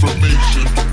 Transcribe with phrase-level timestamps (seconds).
[0.00, 0.87] information.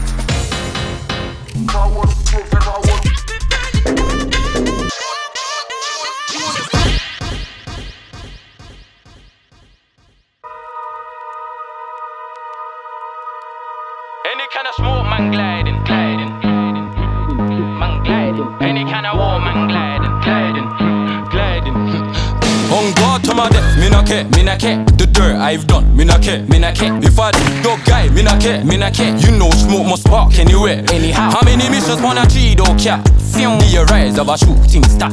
[28.65, 29.15] Me not care.
[29.17, 31.31] You know smoke must spark anywhere, anyhow.
[31.31, 33.01] How many missions wanna cheat, don't care.
[33.19, 35.11] See the rise of a shooting star.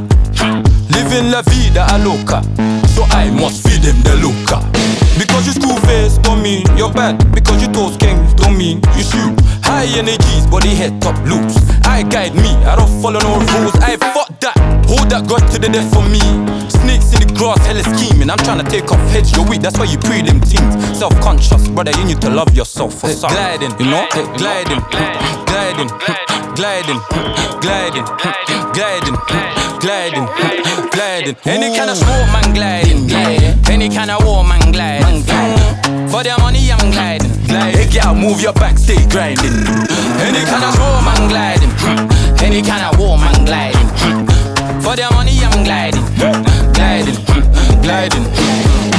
[0.91, 2.43] Living la vida a loca,
[2.89, 4.61] so I must feed them the loca.
[5.19, 6.43] Because you school face don't
[6.77, 7.19] you're bad.
[7.33, 9.35] Because you toast kings don't mean you shoot.
[9.63, 11.57] High energies, body head top loops.
[11.85, 13.75] I guide me, I don't follow no rules.
[13.77, 16.62] I fuck that, hold that grudge to the death for me.
[16.83, 18.31] Snakes in the grass, hella scheming.
[18.31, 20.75] I'm trying to take off heads, you're weak, that's why you pre them things.
[20.99, 23.39] Self conscious, brother, you need to love yourself for something.
[23.39, 24.83] Gliding, you know, hey, gliding,
[25.47, 25.91] gliding,
[26.59, 27.01] gliding,
[27.63, 28.07] gliding,
[28.75, 29.17] gliding,
[29.79, 30.27] gliding,
[30.91, 31.37] gliding.
[31.47, 33.07] Any kind of smoke, man, gliding.
[33.71, 36.09] Any kind of war, man, gliding, gliding.
[36.11, 37.31] For their money, I'm gliding.
[37.49, 39.55] Hey, girl, move your back, stay grinding.
[40.19, 41.73] Any kind of smoke, man, gliding.
[42.43, 43.89] Any kind of war, man, gliding.
[44.83, 46.03] For their money, I'm gliding,
[46.83, 47.15] gliding,
[47.83, 48.92] gliding.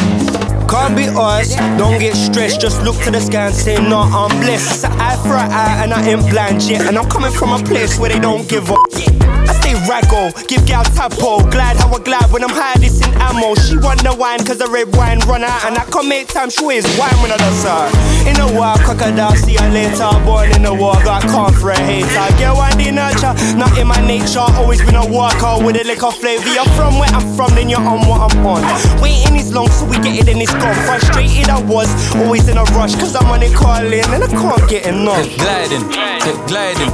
[0.73, 4.35] Can't be us, don't get stressed, just look to the sky and say, no, I'm
[4.41, 4.73] blessed.
[4.73, 6.87] It's an eye for an eye, and I ain't blind yet.
[6.87, 8.79] And I'm coming from a place where they don't give up.
[8.89, 13.13] I stay raggo, give gal tapo, Glad how I glad when I'm high, this in
[13.21, 13.53] ammo.
[13.53, 16.49] She want the wine, cause the red wine run out, and I can make time,
[16.49, 17.85] she is wine when I dance her.
[18.25, 21.77] In a war, crocodile, see her later, born in the war, got calm for a
[21.77, 22.25] hater.
[22.41, 26.09] Get one day nurture, not in my nature, always been a worker with a liquor
[26.09, 26.49] flavor.
[26.49, 28.63] You're from where I'm from, then you're on what I'm on.
[29.03, 30.75] Waiting is long, so we get it, then it's gone.
[30.87, 34.69] Frustrated I was, always in a rush, cause I'm on it calling, and I can't
[34.69, 35.27] get enough.
[35.35, 36.91] gliding, gliding, gliding,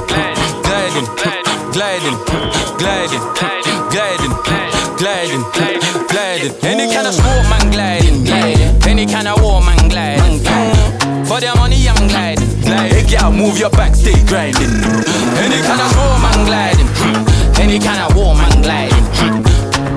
[0.66, 1.06] gliding,
[1.70, 2.16] gliding,
[2.78, 3.24] gliding,
[3.88, 4.34] gliding,
[4.98, 5.44] gliding.
[6.10, 6.52] Gliding.
[6.64, 8.82] Any kind of smoke, man, gliding, gliding.
[8.86, 10.40] Any kind of war, man, gliding.
[11.24, 12.48] For their money, I'm gliding.
[12.66, 14.82] Hey, girl, move your back, stay grinding.
[15.38, 16.90] Any kind of smoke, man, gliding.
[17.62, 19.06] Any kind of war, man, gliding.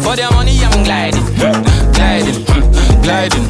[0.01, 1.25] For their money, I'm gliding,
[1.93, 2.72] gliding,
[3.03, 3.45] gliding.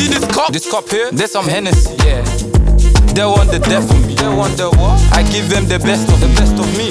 [0.00, 0.52] See this cup?
[0.52, 1.12] This cup here?
[1.12, 2.24] There's some Hennessy, yeah.
[3.12, 4.14] They want the death of me.
[4.16, 4.96] They want the what?
[5.12, 6.88] I give them the best of the best of me.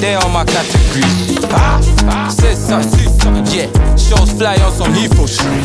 [0.00, 1.04] They on my category.
[1.52, 1.76] Ah,
[2.08, 2.28] ah.
[2.32, 3.08] Say so, see.
[3.52, 3.68] Yeah,
[4.00, 5.60] shows fly on some Heathrow street.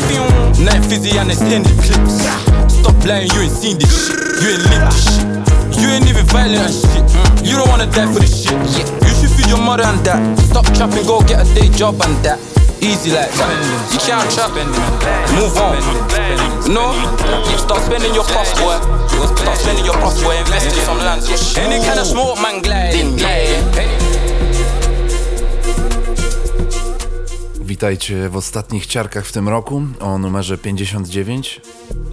[0.60, 2.20] Night fizzy and extended clips.
[2.68, 4.20] Stop lying, you ain't seen this shit.
[4.42, 5.80] You ain't lived this shit.
[5.80, 7.04] You ain't even violent and shit.
[7.46, 8.52] You don't wanna die for this shit.
[8.76, 8.84] Yeah.
[9.08, 10.20] You should feed your mother and that.
[10.38, 12.36] Stop trapping, go get a day job and that.
[12.86, 13.50] Easy like that.
[13.90, 14.54] You can't trap.
[15.34, 15.82] Move on.
[16.72, 16.94] No,
[17.50, 18.78] you start spending your puff, boy.
[19.42, 20.36] Start spending your puff, boy.
[20.38, 21.22] Invest in some land.
[21.58, 23.16] Any kind of smoke, man, gliding.
[23.16, 24.05] gliding.
[27.66, 31.60] Witajcie w ostatnich ciarkach w tym roku o numerze 59.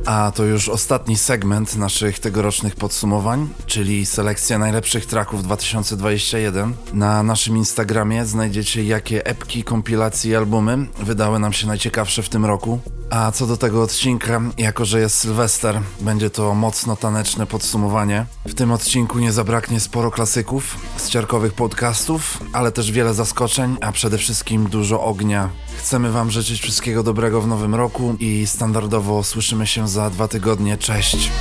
[0.05, 6.73] A to już ostatni segment naszych tegorocznych podsumowań, czyli selekcja najlepszych traków 2021.
[6.93, 12.45] Na naszym Instagramie znajdziecie jakie epki, kompilacje i albumy wydały nam się najciekawsze w tym
[12.45, 12.79] roku.
[13.09, 18.25] A co do tego odcinka, jako że jest Sylwester, będzie to mocno taneczne podsumowanie.
[18.45, 23.91] W tym odcinku nie zabraknie sporo klasyków z ciarkowych podcastów, ale też wiele zaskoczeń, a
[23.91, 25.42] przede wszystkim dużo ognia.
[25.77, 30.77] Chcemy Wam życzyć wszystkiego dobrego w nowym roku i standardowo słyszymy się za dwa tygodnie.
[30.77, 31.31] Cześć!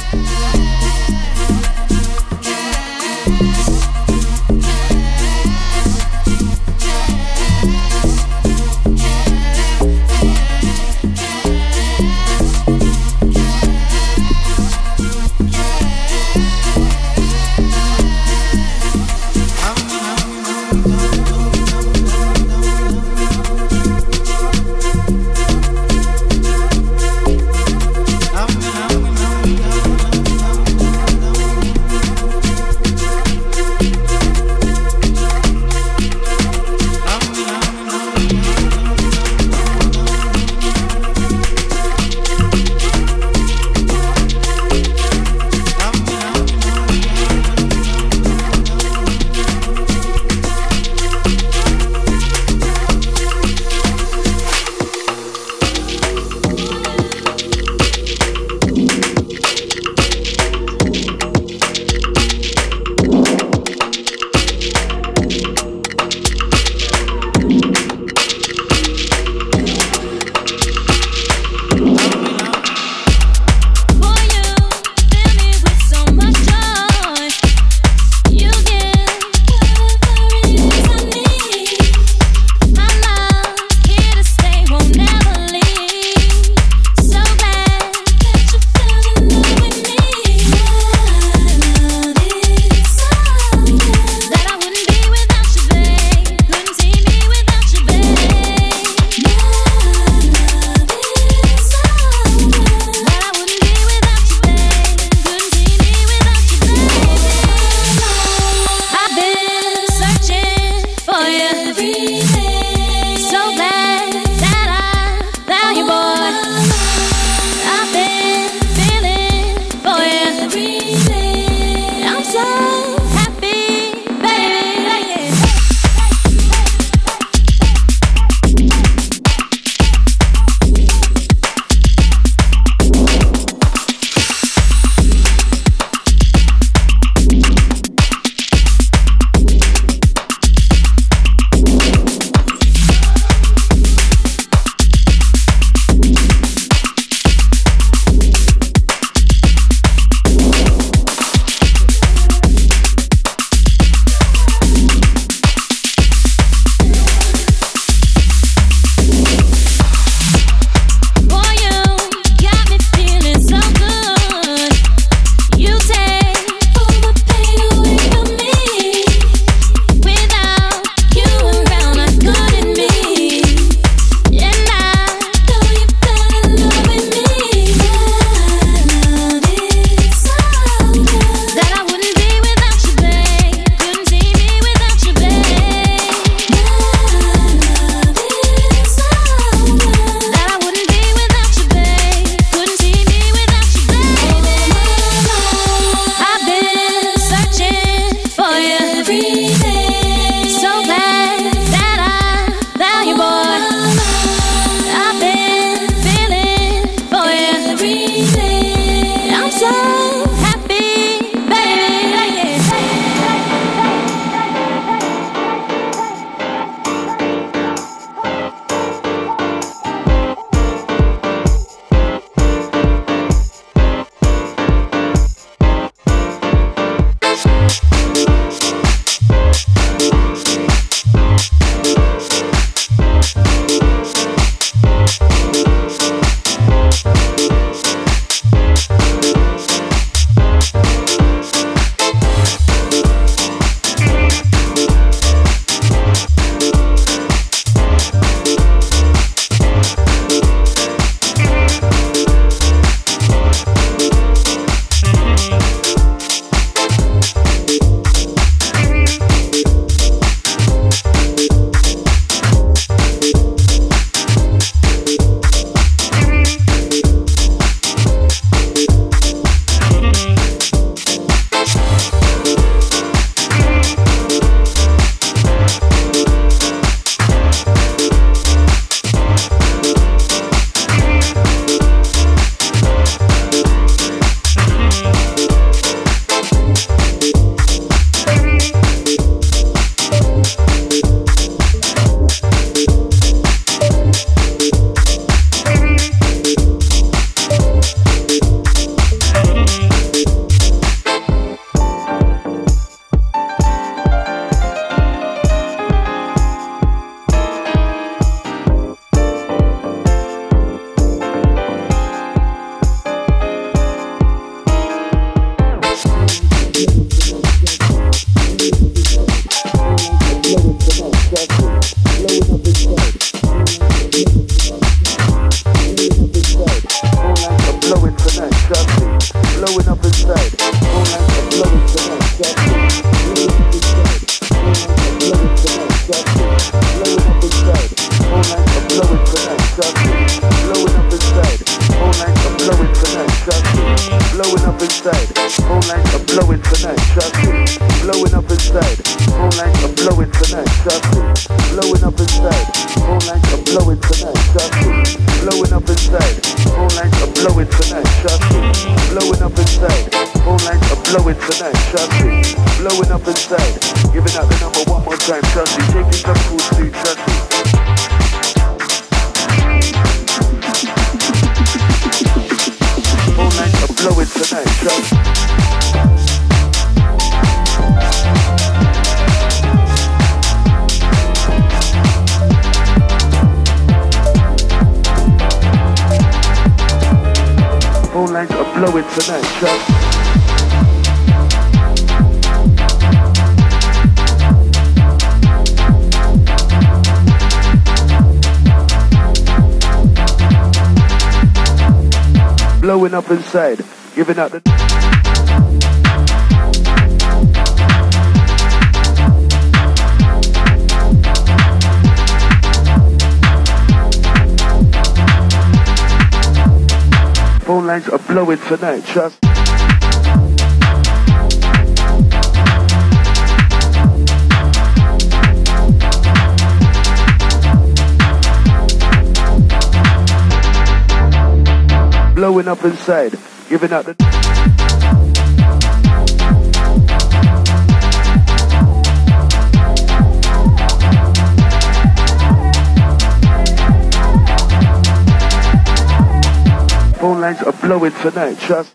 [448.22, 448.94] Tonight, trust.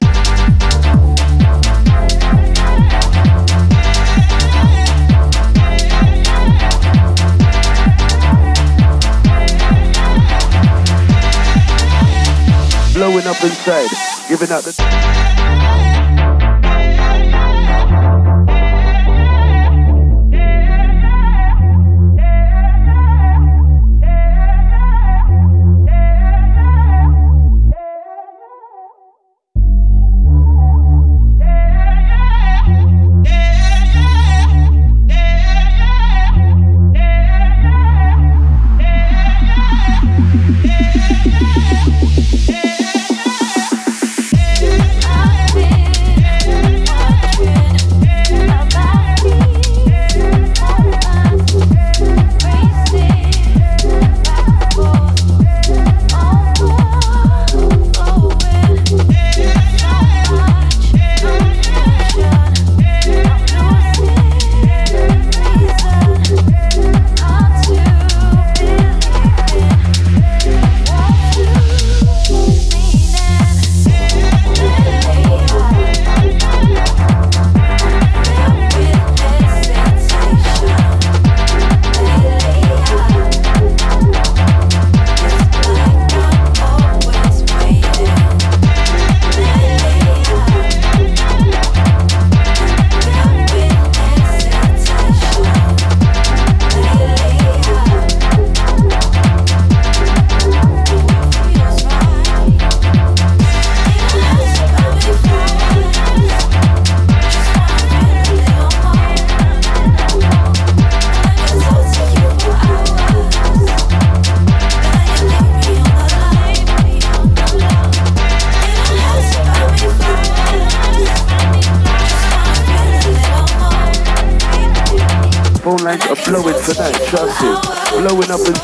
[12.94, 13.90] blowing up inside,
[14.30, 15.17] giving out the.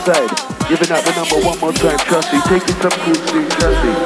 [0.05, 0.29] side.
[0.67, 2.39] Giving out the number one more time, trusty.
[2.50, 4.02] Taking some cruising, trust Trusty.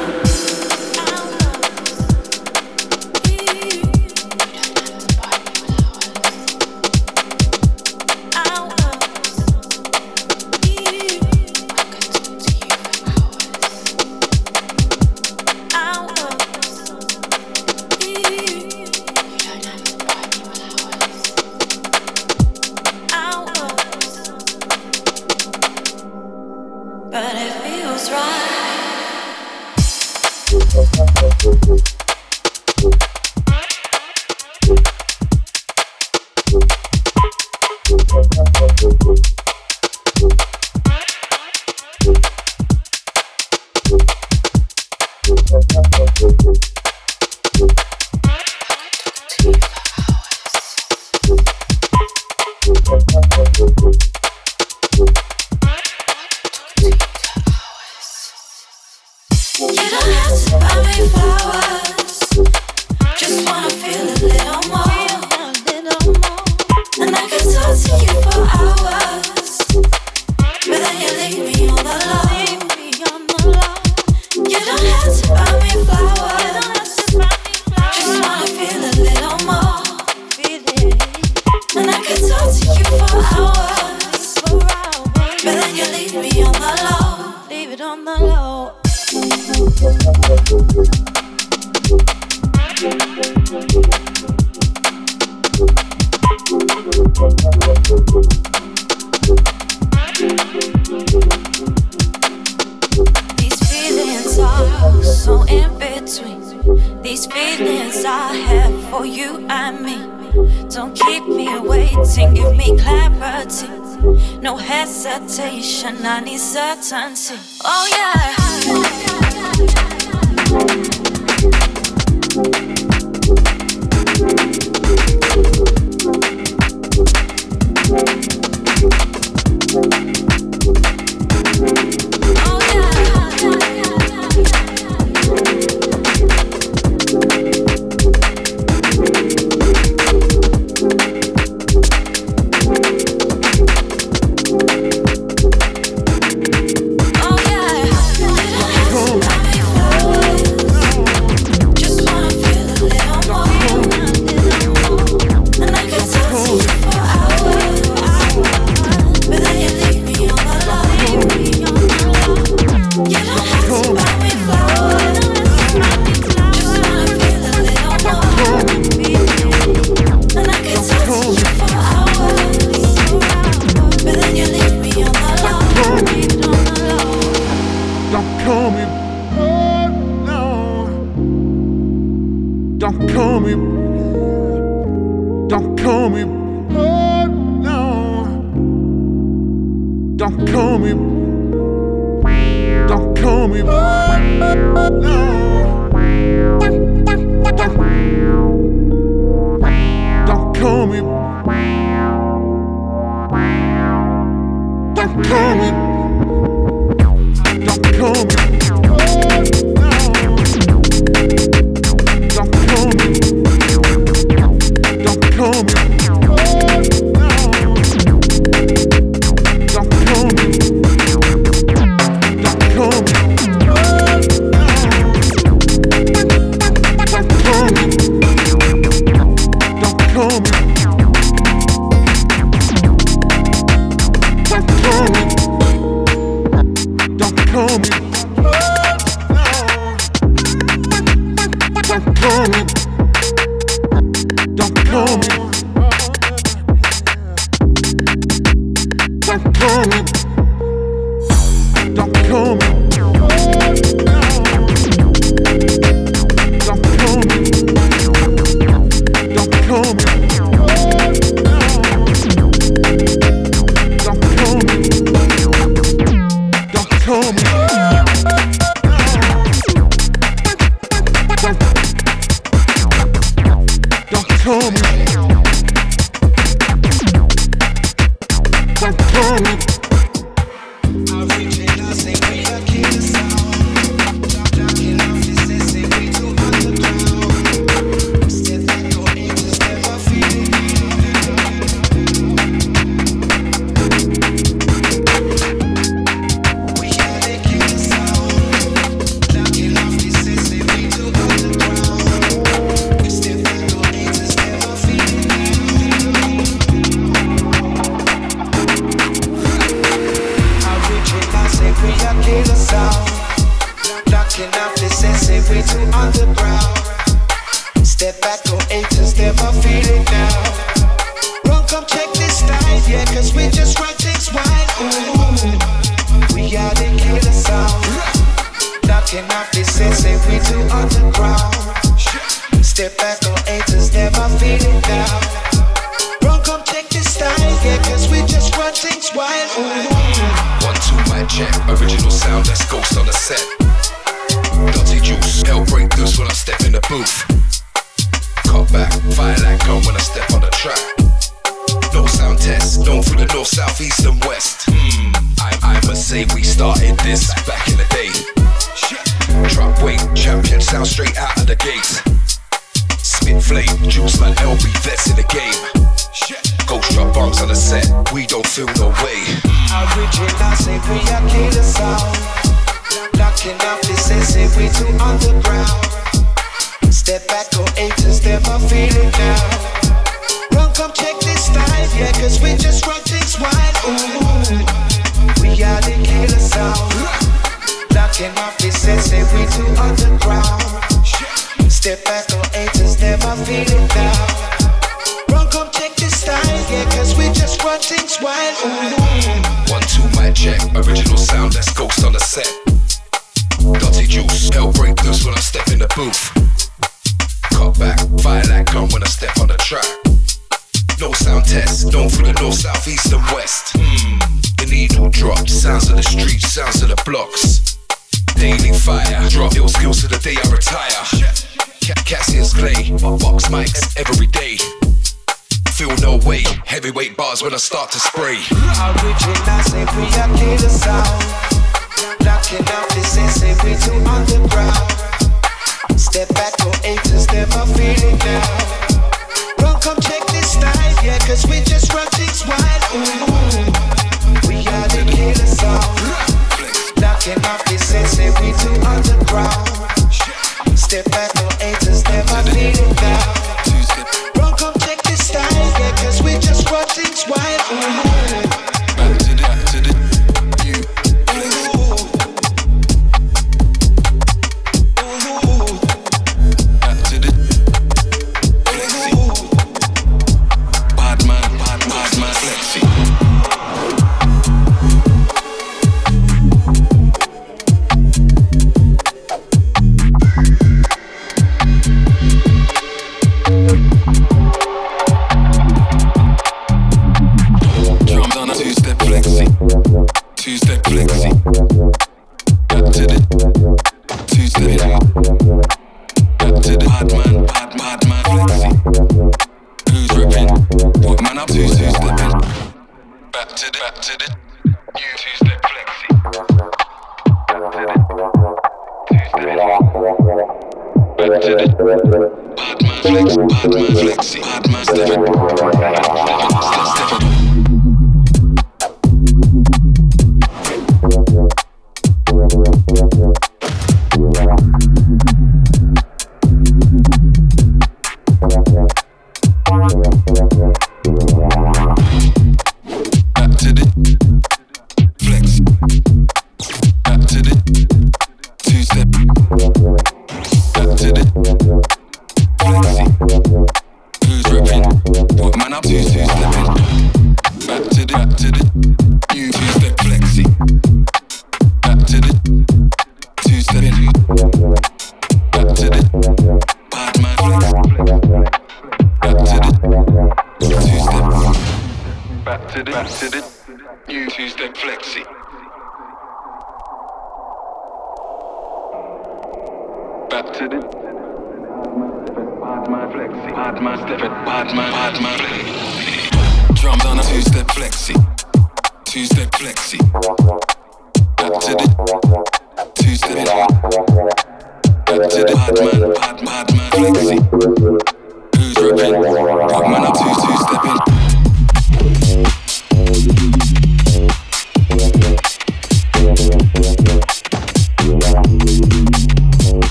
[450.76, 452.42] Step back, no eight to step, I
[452.76, 453.47] it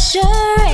[0.00, 0.69] pressure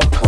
[0.00, 0.25] Club.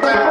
[0.00, 0.25] Bye.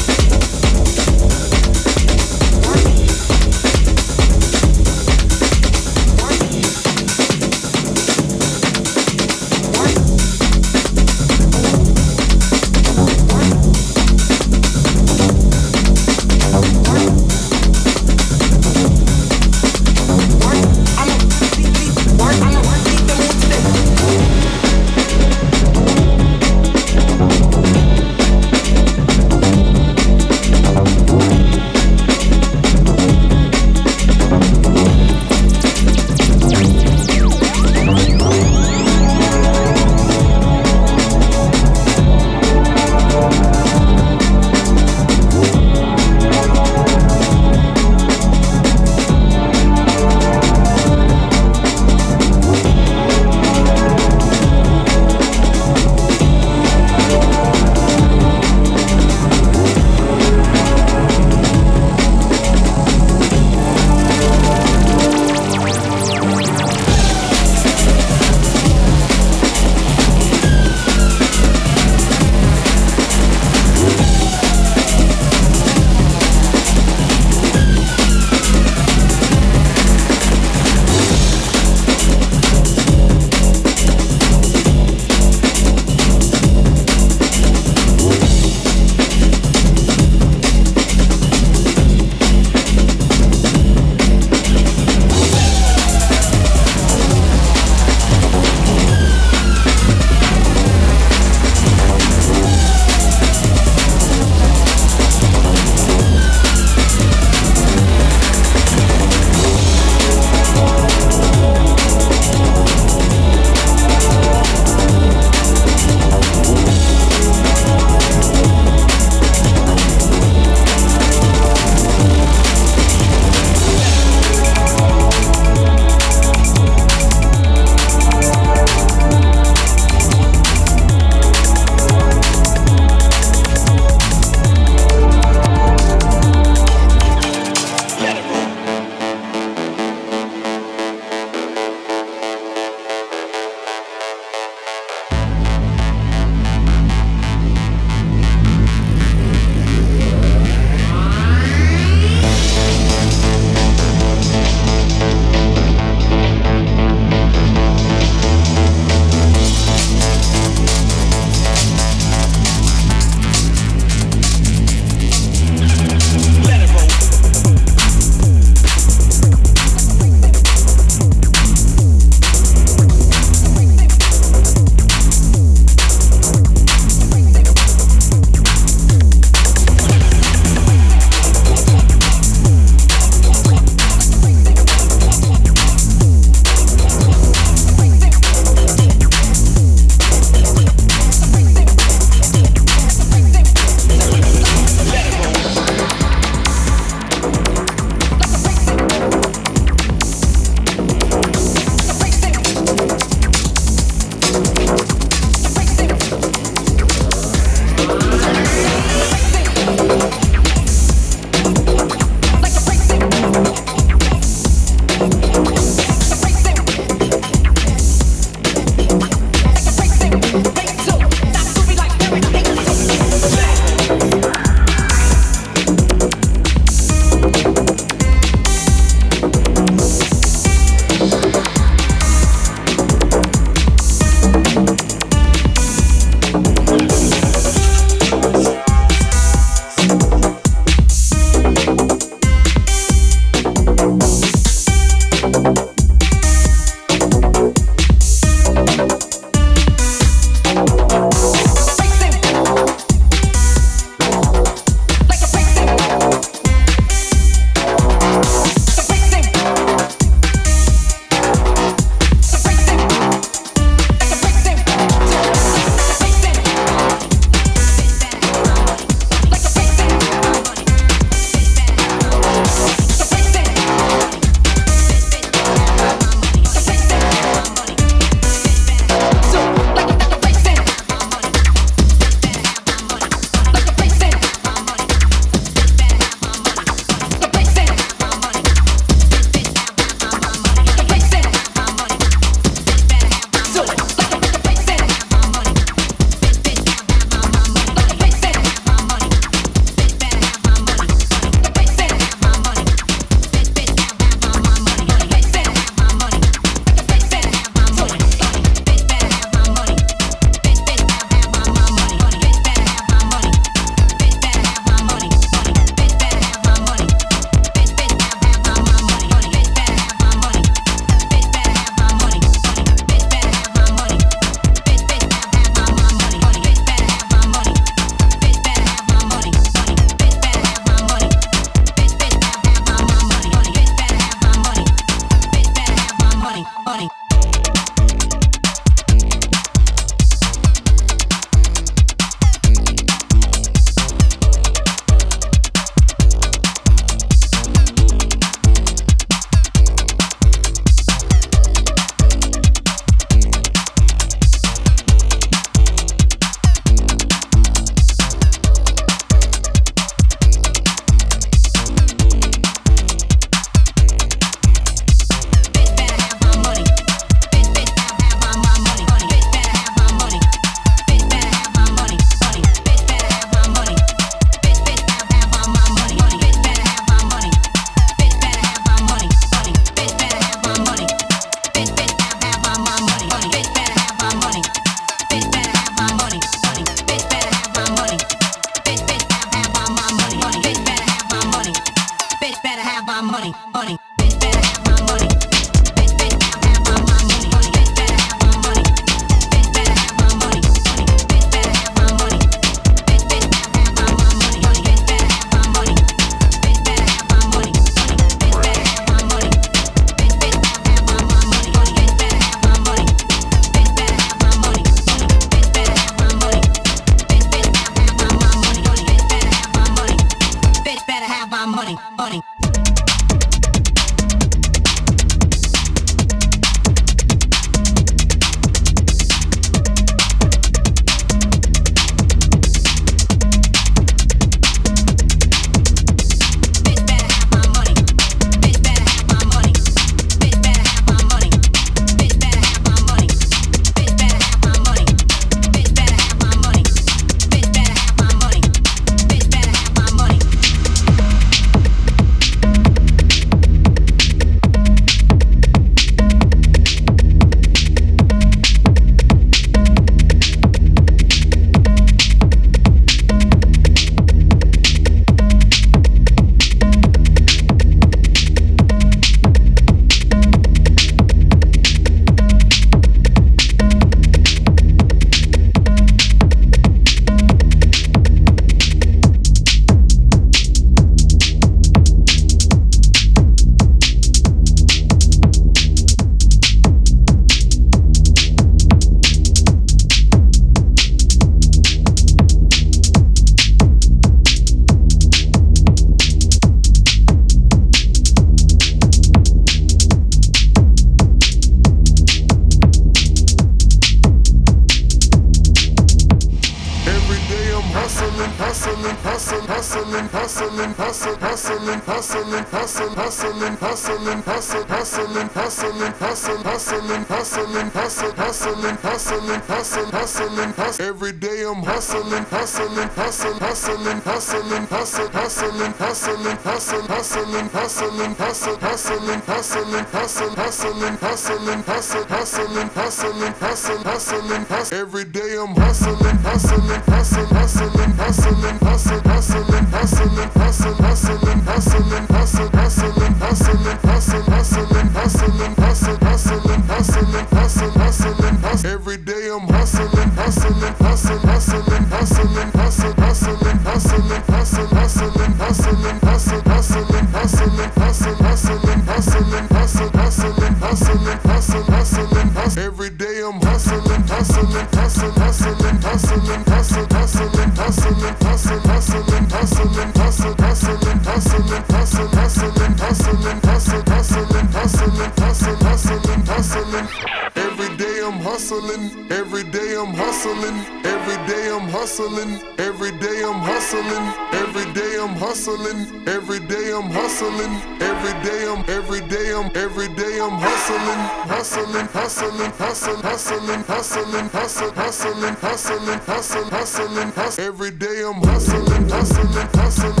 [595.21, 597.47] hustling, hustling, hustling, hustling, hustling.
[597.47, 600.00] Every day I'm hustling, hustling, hustling.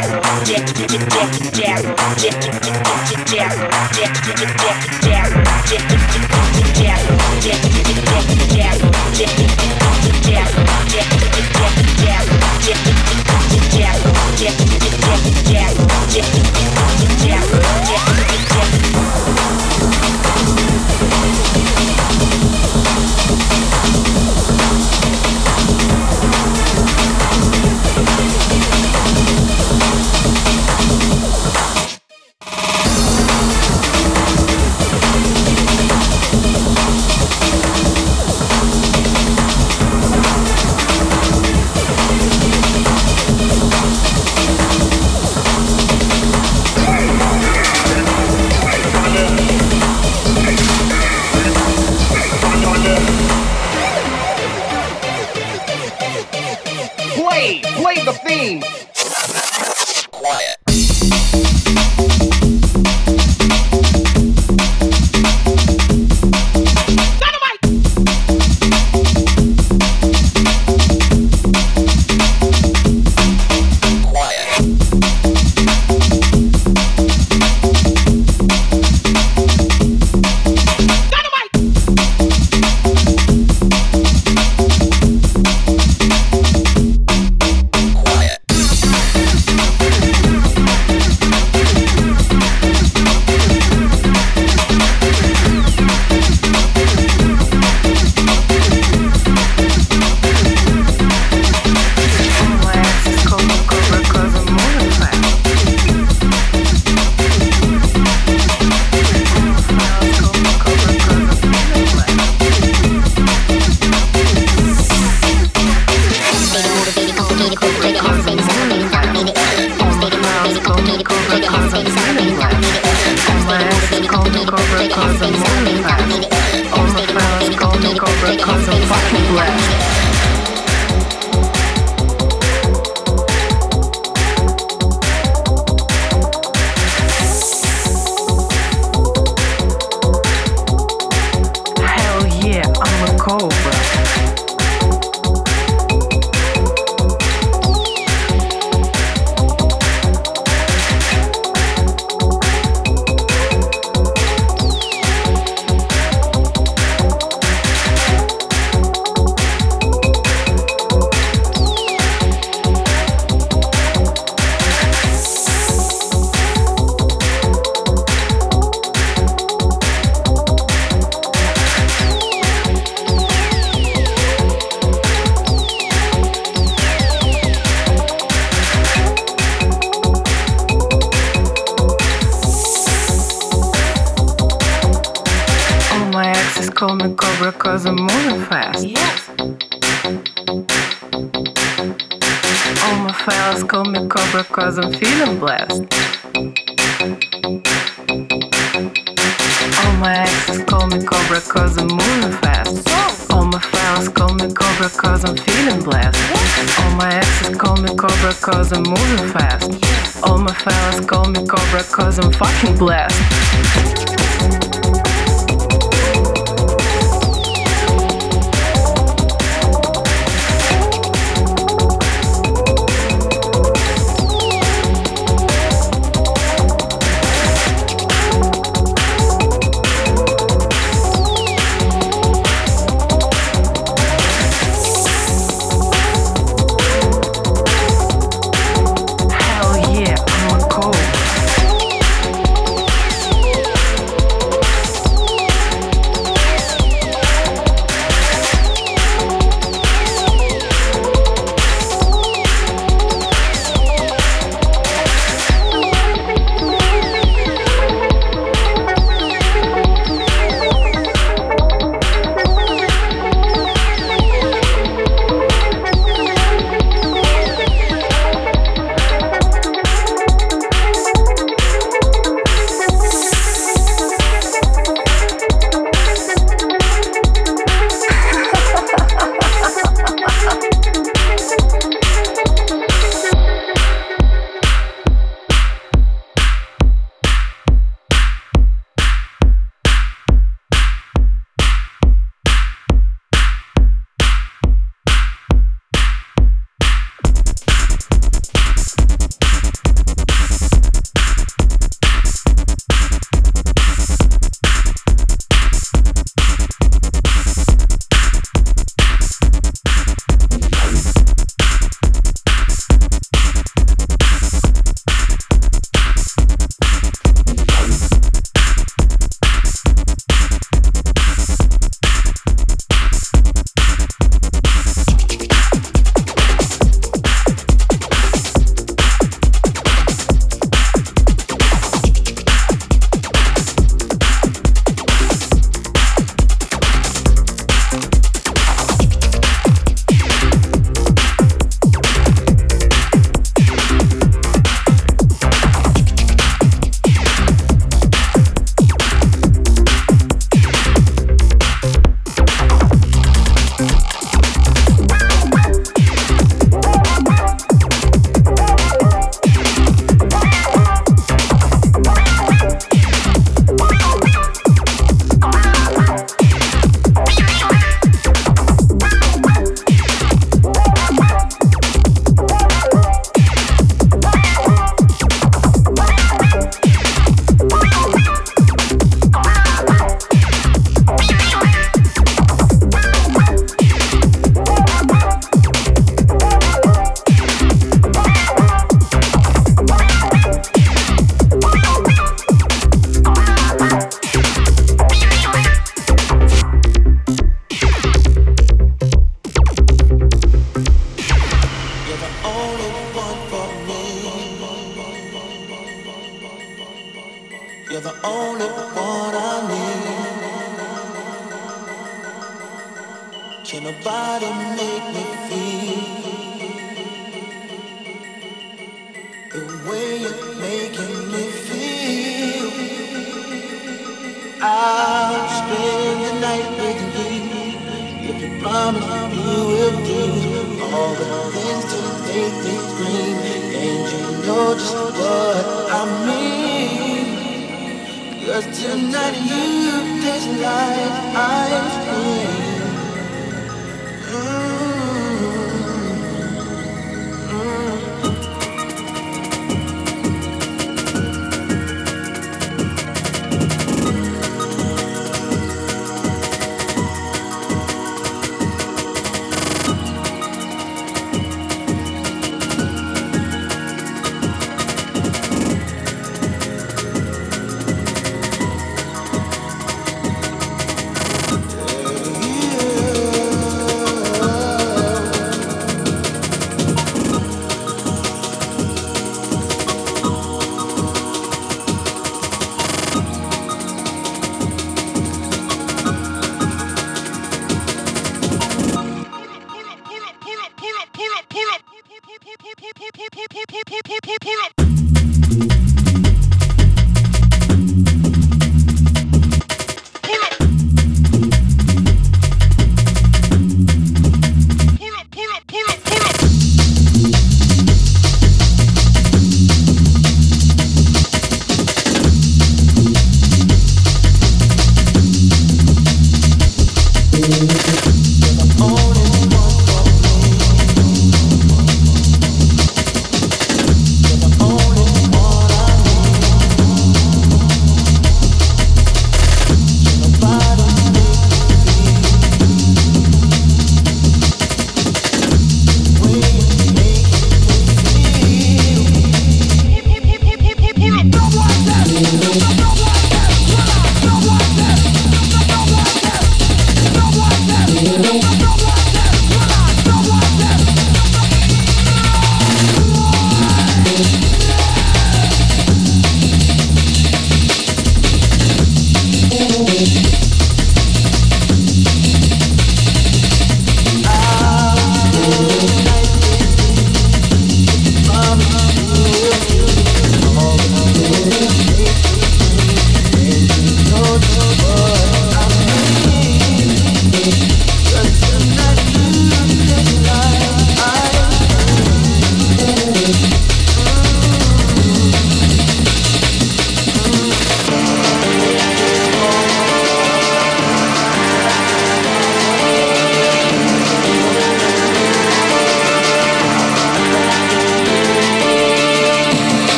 [0.00, 2.59] Daryl, Daryl, Daryl, Daryl, Daryl,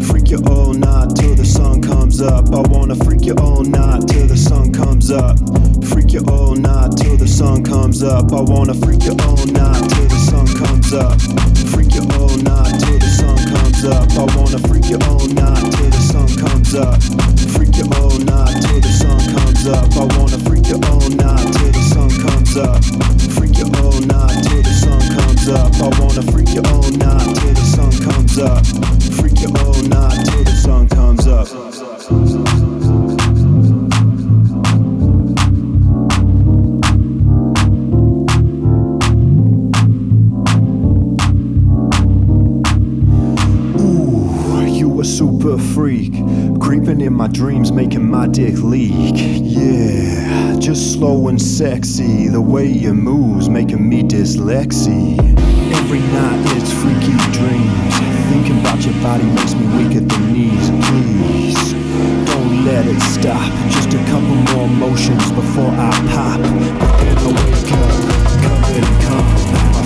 [0.00, 0.27] up.
[0.28, 2.52] Freak you all night till the sun comes up.
[2.52, 5.40] I wanna freak you all night till the sun comes up.
[5.88, 8.30] Freak you all night till the sun comes up.
[8.30, 11.16] I wanna freak you all night till the sun comes up.
[11.72, 14.04] Freak you all night till the sun comes up.
[14.20, 17.00] I wanna freak you all night till the sun comes up.
[17.56, 19.88] Freak you all night till the sun comes up.
[19.96, 22.84] I wanna freak you all night till the sun comes up.
[23.32, 25.72] Freak you all night till the sun comes up.
[25.80, 28.60] I wanna freak you all night till the sun comes up.
[29.16, 31.48] Freak you all night till the sun comes up.
[43.80, 46.12] Ooh, you a super freak,
[46.60, 49.14] creeping in my dreams, making my dick leak.
[49.16, 55.27] Yeah, just slow and sexy, the way you moves, making me dyslexy.
[55.88, 57.96] Every night it's freaky dreams.
[58.28, 60.68] Thinking about your body makes me weak at the knees.
[60.84, 61.72] Please,
[62.28, 63.50] don't let it stop.
[63.70, 66.40] Just a couple more motions before I pop.
[66.78, 67.88] But then I wake up,
[68.44, 69.24] covered in cum.
[69.72, 69.77] My